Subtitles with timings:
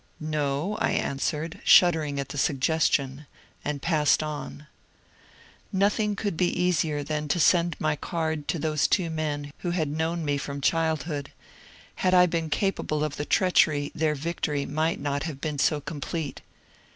[0.19, 3.27] "No," I answered, shuddering at the suggestion,
[3.63, 4.65] and passed on.
[5.71, 9.89] Nothing could be easier than to send my card to those two men who had
[9.89, 11.31] known me from childhood;
[11.97, 16.01] had I been capable of the treachery their victory might not have been so com
[16.01, 16.39] plete.